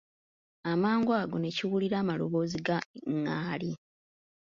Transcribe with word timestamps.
Amangu 0.71 1.11
ago 1.21 1.37
ne 1.39 1.49
kiwulira 1.55 1.95
amaloboozi 1.99 2.57
ga 2.67 2.77
ngaali. 3.17 3.71